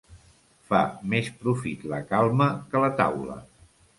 Fa 0.69 0.79
més 1.11 1.29
profit 1.43 1.85
la 1.93 2.01
calma 2.13 2.49
que 2.73 2.83
la 2.87 2.93
taula. 3.03 3.37